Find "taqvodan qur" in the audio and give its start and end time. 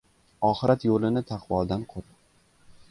1.33-2.11